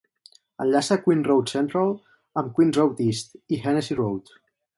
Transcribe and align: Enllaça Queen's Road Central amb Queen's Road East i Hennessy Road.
Enllaça 0.63 0.95
Queen's 1.03 1.27
Road 1.31 1.51
Central 1.53 1.91
amb 2.43 2.57
Queen's 2.57 2.81
Road 2.81 3.05
East 3.11 3.39
i 3.53 3.61
Hennessy 3.67 4.01
Road. 4.03 4.35